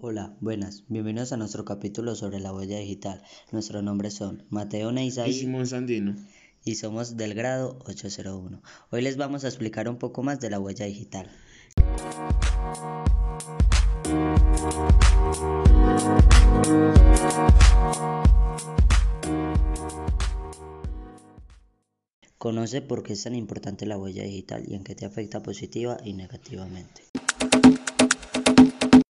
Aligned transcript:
Hola, 0.00 0.36
buenas, 0.40 0.82
bienvenidos 0.88 1.32
a 1.32 1.36
nuestro 1.36 1.64
capítulo 1.64 2.16
sobre 2.16 2.40
la 2.40 2.52
huella 2.52 2.78
digital. 2.78 3.22
Nuestros 3.52 3.82
nombres 3.84 4.14
son 4.14 4.44
Mateo 4.50 4.90
Neisaí 4.90 5.30
y 5.30 5.32
Simón 5.32 5.68
Sandino. 5.68 6.16
y 6.64 6.74
somos 6.74 7.16
del 7.16 7.32
grado 7.32 7.78
801. 7.86 8.60
Hoy 8.90 9.02
les 9.02 9.16
vamos 9.16 9.44
a 9.44 9.48
explicar 9.48 9.88
un 9.88 9.98
poco 9.98 10.24
más 10.24 10.40
de 10.40 10.50
la 10.50 10.58
huella 10.58 10.86
digital. 10.86 11.30
Conoce 22.36 22.82
por 22.82 23.04
qué 23.04 23.12
es 23.12 23.22
tan 23.22 23.36
importante 23.36 23.86
la 23.86 23.96
huella 23.96 24.24
digital 24.24 24.64
y 24.66 24.74
en 24.74 24.82
qué 24.82 24.96
te 24.96 25.06
afecta 25.06 25.40
positiva 25.40 25.98
y 26.04 26.14
negativamente. 26.14 27.13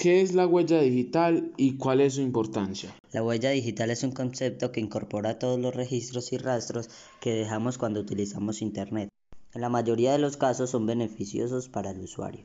¿Qué 0.00 0.22
es 0.22 0.32
la 0.32 0.46
huella 0.46 0.80
digital 0.80 1.52
y 1.58 1.76
cuál 1.76 2.00
es 2.00 2.14
su 2.14 2.22
importancia? 2.22 2.96
La 3.12 3.22
huella 3.22 3.50
digital 3.50 3.90
es 3.90 4.02
un 4.02 4.12
concepto 4.12 4.72
que 4.72 4.80
incorpora 4.80 5.38
todos 5.38 5.60
los 5.60 5.74
registros 5.74 6.32
y 6.32 6.38
rastros 6.38 6.88
que 7.20 7.34
dejamos 7.34 7.76
cuando 7.76 8.00
utilizamos 8.00 8.62
Internet. 8.62 9.10
En 9.52 9.60
la 9.60 9.68
mayoría 9.68 10.12
de 10.12 10.18
los 10.18 10.38
casos 10.38 10.70
son 10.70 10.86
beneficiosos 10.86 11.68
para 11.68 11.90
el 11.90 12.00
usuario, 12.00 12.44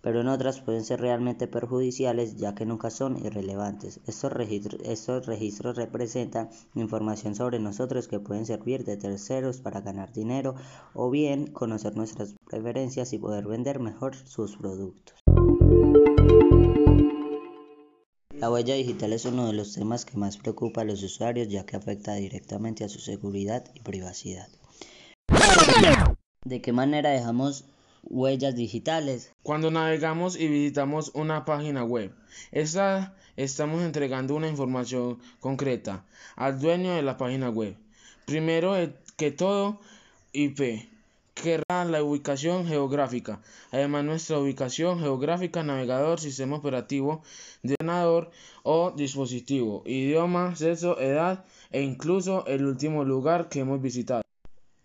pero 0.00 0.22
en 0.22 0.28
otras 0.28 0.62
pueden 0.62 0.82
ser 0.82 1.02
realmente 1.02 1.46
perjudiciales 1.46 2.36
ya 2.36 2.54
que 2.54 2.64
nunca 2.64 2.88
son 2.88 3.18
irrelevantes. 3.18 4.00
Estos 4.06 4.32
registros, 4.32 5.26
registros 5.26 5.76
representan 5.76 6.48
información 6.74 7.34
sobre 7.34 7.58
nosotros 7.58 8.08
que 8.08 8.18
pueden 8.18 8.46
servir 8.46 8.86
de 8.86 8.96
terceros 8.96 9.60
para 9.60 9.82
ganar 9.82 10.14
dinero 10.14 10.54
o 10.94 11.10
bien 11.10 11.48
conocer 11.48 11.98
nuestras 11.98 12.34
preferencias 12.46 13.12
y 13.12 13.18
poder 13.18 13.46
vender 13.46 13.78
mejor 13.78 14.16
sus 14.16 14.56
productos. 14.56 15.22
La 18.40 18.50
huella 18.50 18.74
digital 18.74 19.12
es 19.12 19.24
uno 19.24 19.46
de 19.46 19.52
los 19.52 19.74
temas 19.74 20.04
que 20.04 20.18
más 20.18 20.36
preocupa 20.36 20.80
a 20.80 20.84
los 20.84 21.02
usuarios 21.02 21.48
ya 21.48 21.64
que 21.64 21.76
afecta 21.76 22.14
directamente 22.14 22.84
a 22.84 22.88
su 22.88 22.98
seguridad 22.98 23.64
y 23.74 23.80
privacidad. 23.80 24.48
¿De 26.44 26.60
qué 26.60 26.72
manera 26.72 27.10
dejamos 27.10 27.64
huellas 28.02 28.56
digitales? 28.56 29.32
Cuando 29.42 29.70
navegamos 29.70 30.38
y 30.38 30.48
visitamos 30.48 31.12
una 31.14 31.44
página 31.44 31.84
web, 31.84 32.12
esta, 32.50 33.16
estamos 33.36 33.82
entregando 33.82 34.34
una 34.34 34.48
información 34.48 35.20
concreta 35.40 36.04
al 36.34 36.60
dueño 36.60 36.92
de 36.94 37.02
la 37.02 37.16
página 37.16 37.50
web. 37.50 37.76
Primero 38.26 38.74
que 39.16 39.30
todo, 39.30 39.80
IP, 40.32 40.88
querrá 41.44 41.84
la 41.84 42.02
ubicación 42.02 42.66
geográfica. 42.66 43.38
Además, 43.70 44.02
nuestra 44.02 44.38
ubicación 44.38 44.98
geográfica, 44.98 45.62
navegador, 45.62 46.18
sistema 46.18 46.56
operativo, 46.56 47.22
ordenador 47.62 48.30
o 48.62 48.92
dispositivo, 48.96 49.82
idioma, 49.84 50.56
sexo, 50.56 50.98
edad 50.98 51.44
e 51.70 51.82
incluso 51.82 52.46
el 52.46 52.64
último 52.64 53.04
lugar 53.04 53.50
que 53.50 53.60
hemos 53.60 53.82
visitado. 53.82 54.22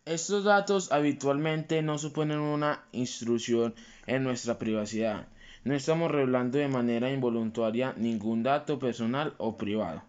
Estos 0.04 0.44
datos 0.44 0.92
habitualmente 0.92 1.82
no 1.82 1.98
suponen 1.98 2.40
una 2.40 2.84
intrusión 2.92 3.74
en 4.06 4.26
nuestra 4.26 4.60
privacidad. 4.60 5.30
No 5.64 5.74
estamos 5.74 6.12
revelando 6.12 6.58
de 6.58 6.68
manera 6.68 7.10
involuntaria 7.10 7.94
ningún 7.96 8.44
dato 8.44 8.80
personal 8.80 9.34
o 9.38 9.56
privado, 9.56 10.02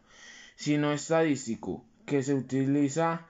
sino 0.56 0.92
estadístico 0.92 1.84
que 2.06 2.24
se 2.24 2.34
utiliza 2.34 3.28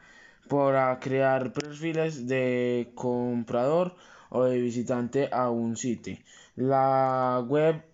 para 0.51 0.99
crear 0.99 1.53
perfiles 1.53 2.27
de 2.27 2.91
comprador 2.97 3.95
o 4.31 4.43
de 4.43 4.59
visitante 4.59 5.29
a 5.33 5.49
un 5.49 5.77
sitio. 5.77 6.19
La 6.57 7.43
web 7.47 7.85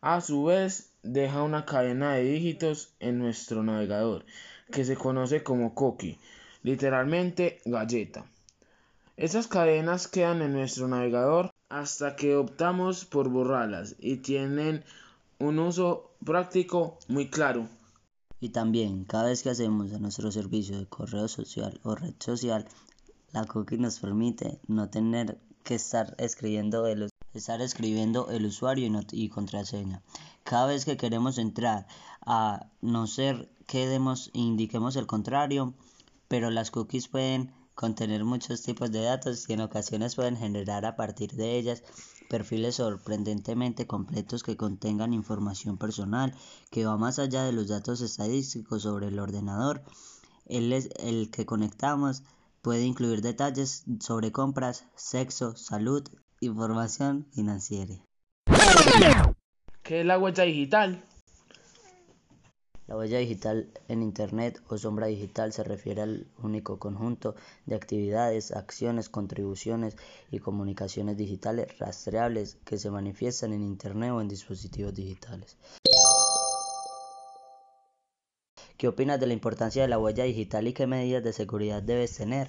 a 0.00 0.20
su 0.20 0.44
vez 0.44 0.92
deja 1.02 1.42
una 1.42 1.64
cadena 1.64 2.14
de 2.14 2.22
dígitos 2.22 2.94
en 3.00 3.18
nuestro 3.18 3.64
navegador 3.64 4.24
que 4.70 4.84
se 4.84 4.96
conoce 4.96 5.42
como 5.42 5.74
cookie, 5.74 6.20
literalmente 6.62 7.60
galleta. 7.64 8.24
Esas 9.16 9.48
cadenas 9.48 10.06
quedan 10.06 10.40
en 10.40 10.52
nuestro 10.52 10.86
navegador 10.86 11.50
hasta 11.68 12.14
que 12.14 12.36
optamos 12.36 13.04
por 13.04 13.28
borrarlas 13.28 13.96
y 13.98 14.18
tienen 14.18 14.84
un 15.40 15.58
uso 15.58 16.12
práctico 16.24 16.96
muy 17.08 17.28
claro. 17.28 17.68
Y 18.44 18.50
también, 18.50 19.04
cada 19.04 19.28
vez 19.28 19.42
que 19.42 19.48
hacemos 19.48 19.90
a 19.94 19.98
nuestro 19.98 20.30
servicio 20.30 20.78
de 20.78 20.84
correo 20.84 21.28
social 21.28 21.80
o 21.82 21.94
red 21.94 22.12
social, 22.18 22.68
la 23.32 23.46
cookie 23.46 23.78
nos 23.78 24.00
permite 24.00 24.60
no 24.66 24.90
tener 24.90 25.38
que 25.62 25.76
estar 25.76 26.14
escribiendo 26.18 26.86
el, 26.86 27.08
estar 27.32 27.62
escribiendo 27.62 28.28
el 28.28 28.44
usuario 28.44 28.86
y, 28.86 29.22
y 29.24 29.30
contraseña. 29.30 30.02
Cada 30.42 30.66
vez 30.66 30.84
que 30.84 30.98
queremos 30.98 31.38
entrar, 31.38 31.86
a 32.20 32.66
no 32.82 33.06
ser 33.06 33.48
que 33.66 33.86
demos, 33.86 34.28
indiquemos 34.34 34.96
el 34.96 35.06
contrario, 35.06 35.72
pero 36.28 36.50
las 36.50 36.70
cookies 36.70 37.08
pueden 37.08 37.50
contener 37.74 38.24
muchos 38.24 38.62
tipos 38.62 38.90
de 38.92 39.02
datos 39.02 39.48
y 39.48 39.52
en 39.52 39.60
ocasiones 39.60 40.14
pueden 40.14 40.36
generar 40.36 40.84
a 40.86 40.96
partir 40.96 41.32
de 41.32 41.58
ellas 41.58 41.82
perfiles 42.28 42.76
sorprendentemente 42.76 43.86
completos 43.86 44.42
que 44.42 44.56
contengan 44.56 45.12
información 45.12 45.76
personal 45.76 46.34
que 46.70 46.86
va 46.86 46.96
más 46.96 47.18
allá 47.18 47.44
de 47.44 47.52
los 47.52 47.68
datos 47.68 48.00
estadísticos 48.00 48.82
sobre 48.82 49.08
el 49.08 49.18
ordenador. 49.18 49.82
El, 50.46 50.72
el 50.72 51.30
que 51.30 51.46
conectamos 51.46 52.22
puede 52.62 52.84
incluir 52.84 53.20
detalles 53.22 53.84
sobre 54.00 54.32
compras, 54.32 54.86
sexo, 54.94 55.54
salud, 55.56 56.02
información 56.40 57.26
financiera. 57.32 57.94
¿Qué 59.82 60.00
es 60.00 60.06
la 60.06 60.18
huella 60.18 60.44
digital? 60.44 61.04
La 62.86 62.98
huella 62.98 63.18
digital 63.18 63.66
en 63.88 64.02
Internet 64.02 64.60
o 64.68 64.76
sombra 64.76 65.06
digital 65.06 65.54
se 65.54 65.64
refiere 65.64 66.02
al 66.02 66.26
único 66.42 66.78
conjunto 66.78 67.34
de 67.64 67.76
actividades, 67.76 68.52
acciones, 68.52 69.08
contribuciones 69.08 69.96
y 70.30 70.38
comunicaciones 70.38 71.16
digitales 71.16 71.78
rastreables 71.78 72.58
que 72.66 72.76
se 72.76 72.90
manifiestan 72.90 73.54
en 73.54 73.62
Internet 73.62 74.10
o 74.10 74.20
en 74.20 74.28
dispositivos 74.28 74.94
digitales. 74.94 75.56
¿Qué 78.76 78.86
opinas 78.86 79.18
de 79.18 79.28
la 79.28 79.32
importancia 79.32 79.80
de 79.80 79.88
la 79.88 79.98
huella 79.98 80.24
digital 80.24 80.68
y 80.68 80.74
qué 80.74 80.86
medidas 80.86 81.24
de 81.24 81.32
seguridad 81.32 81.82
debes 81.82 82.14
tener? 82.18 82.48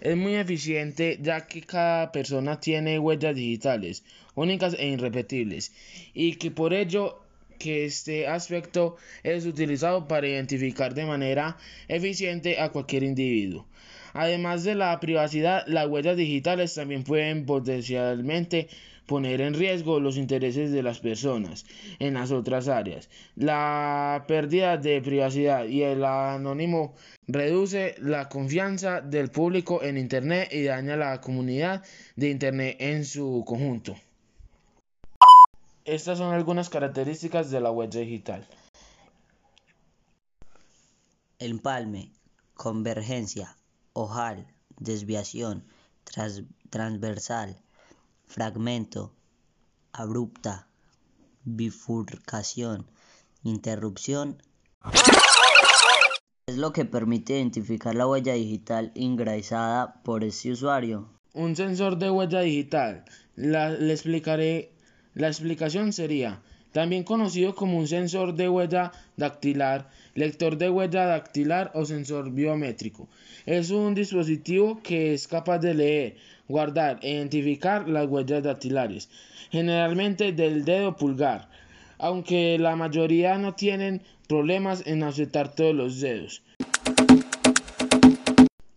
Es 0.00 0.16
muy 0.16 0.34
eficiente 0.36 1.18
ya 1.20 1.46
que 1.46 1.60
cada 1.60 2.10
persona 2.10 2.58
tiene 2.58 2.98
huellas 2.98 3.36
digitales 3.36 4.02
únicas 4.34 4.74
e 4.78 4.88
irrepetibles 4.88 5.72
y 6.14 6.36
que 6.36 6.50
por 6.50 6.72
ello 6.72 7.21
que 7.62 7.84
este 7.84 8.26
aspecto 8.26 8.96
es 9.22 9.46
utilizado 9.46 10.08
para 10.08 10.26
identificar 10.26 10.94
de 10.94 11.06
manera 11.06 11.56
eficiente 11.86 12.60
a 12.60 12.70
cualquier 12.70 13.04
individuo. 13.04 13.66
Además 14.14 14.64
de 14.64 14.74
la 14.74 14.98
privacidad, 14.98 15.64
las 15.68 15.86
huellas 15.86 16.16
digitales 16.16 16.74
también 16.74 17.04
pueden 17.04 17.46
potencialmente 17.46 18.68
poner 19.06 19.40
en 19.40 19.54
riesgo 19.54 20.00
los 20.00 20.16
intereses 20.16 20.72
de 20.72 20.82
las 20.82 20.98
personas 20.98 21.64
en 22.00 22.14
las 22.14 22.32
otras 22.32 22.66
áreas. 22.66 23.08
La 23.36 24.24
pérdida 24.26 24.76
de 24.76 25.00
privacidad 25.00 25.64
y 25.66 25.82
el 25.82 26.04
anónimo 26.04 26.94
reduce 27.28 27.94
la 27.98 28.28
confianza 28.28 29.00
del 29.00 29.30
público 29.30 29.82
en 29.82 29.98
Internet 29.98 30.48
y 30.52 30.64
daña 30.64 30.96
la 30.96 31.20
comunidad 31.20 31.84
de 32.16 32.30
Internet 32.30 32.76
en 32.80 33.04
su 33.04 33.44
conjunto. 33.46 33.96
Estas 35.84 36.18
son 36.18 36.32
algunas 36.32 36.68
características 36.68 37.50
de 37.50 37.60
la 37.60 37.72
huella 37.72 38.00
digital. 38.00 38.46
Empalme, 41.40 42.12
convergencia, 42.54 43.56
ojal, 43.92 44.46
desviación, 44.78 45.64
transversal, 46.70 47.60
fragmento, 48.26 49.12
abrupta, 49.92 50.68
bifurcación, 51.42 52.86
interrupción. 53.42 54.40
Es 56.46 56.58
lo 56.58 56.72
que 56.72 56.84
permite 56.84 57.34
identificar 57.34 57.96
la 57.96 58.06
huella 58.06 58.34
digital 58.34 58.92
ingresada 58.94 60.00
por 60.04 60.22
ese 60.22 60.52
usuario. 60.52 61.08
Un 61.34 61.56
sensor 61.56 61.98
de 61.98 62.08
huella 62.08 62.40
digital. 62.40 63.04
le 63.34 63.92
explicaré 63.92 64.72
la 65.14 65.28
explicación 65.28 65.92
sería, 65.92 66.40
también 66.72 67.04
conocido 67.04 67.54
como 67.54 67.78
un 67.78 67.86
sensor 67.86 68.34
de 68.34 68.48
huella 68.48 68.92
dactilar, 69.18 69.90
lector 70.14 70.56
de 70.56 70.70
huella 70.70 71.04
dactilar 71.04 71.70
o 71.74 71.84
sensor 71.84 72.30
biométrico. 72.30 73.08
Es 73.44 73.70
un 73.70 73.94
dispositivo 73.94 74.80
que 74.82 75.12
es 75.12 75.28
capaz 75.28 75.58
de 75.58 75.74
leer, 75.74 76.16
guardar 76.48 76.98
e 77.02 77.10
identificar 77.10 77.88
las 77.88 78.06
huellas 78.06 78.42
dactilares, 78.42 79.10
generalmente 79.50 80.32
del 80.32 80.64
dedo 80.64 80.96
pulgar, 80.96 81.50
aunque 81.98 82.58
la 82.58 82.74
mayoría 82.74 83.36
no 83.36 83.54
tienen 83.54 84.00
problemas 84.26 84.82
en 84.86 85.02
aceptar 85.02 85.54
todos 85.54 85.74
los 85.74 86.00
dedos. 86.00 86.42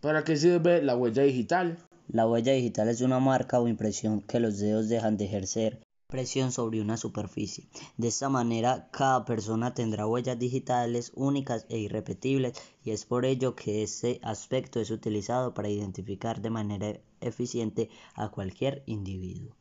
¿Para 0.01 0.25
qué 0.25 0.35
sirve 0.35 0.83
la 0.83 0.97
huella 0.97 1.23
digital? 1.23 1.77
La 2.09 2.27
huella 2.27 2.51
digital 2.51 2.89
es 2.89 2.99
una 3.01 3.19
marca 3.19 3.59
o 3.59 3.67
impresión 3.69 4.21
que 4.21 4.41
los 4.41 4.59
dedos 4.59 4.89
dejan 4.89 5.17
de 5.17 5.25
ejercer 5.25 5.79
presión 6.15 6.53
sobre 6.53 6.79
una 6.79 6.95
superficie. 6.95 7.65
De 7.97 8.07
esta 8.07 8.29
manera, 8.29 8.87
cada 8.89 9.25
persona 9.25 9.73
tendrá 9.73 10.07
huellas 10.07 10.39
digitales 10.39 11.11
únicas 11.13 11.65
e 11.67 11.77
irrepetibles 11.77 12.53
y 12.85 12.91
es 12.91 13.03
por 13.03 13.25
ello 13.25 13.53
que 13.53 13.83
este 13.83 14.21
aspecto 14.23 14.79
es 14.79 14.91
utilizado 14.91 15.53
para 15.53 15.67
identificar 15.67 16.41
de 16.41 16.49
manera 16.49 17.01
eficiente 17.19 17.89
a 18.13 18.29
cualquier 18.29 18.81
individuo. 18.85 19.57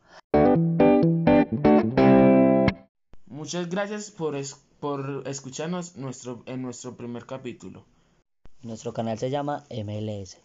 Muchas 3.27 3.69
gracias 3.69 4.13
por, 4.13 4.37
por 4.79 5.25
escucharnos 5.27 5.97
nuestro, 5.97 6.45
en 6.47 6.63
nuestro 6.63 6.97
primer 6.97 7.27
capítulo. 7.27 7.85
Nuestro 8.63 8.93
canal 8.93 9.19
se 9.19 9.29
llama 9.29 9.65
MLS. 9.71 10.39